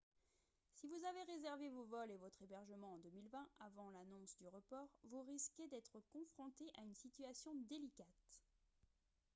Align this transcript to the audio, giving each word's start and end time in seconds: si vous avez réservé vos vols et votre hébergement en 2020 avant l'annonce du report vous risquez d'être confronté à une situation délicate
si 0.73 0.87
vous 0.87 0.95
avez 1.05 1.21
réservé 1.31 1.69
vos 1.69 1.83
vols 1.83 2.09
et 2.09 2.17
votre 2.17 2.41
hébergement 2.41 2.93
en 2.93 2.97
2020 2.97 3.37
avant 3.59 3.91
l'annonce 3.91 4.35
du 4.37 4.47
report 4.47 4.89
vous 5.11 5.21
risquez 5.21 5.67
d'être 5.67 5.99
confronté 6.11 6.65
à 6.79 6.81
une 6.81 6.95
situation 6.95 7.51
délicate 7.69 8.41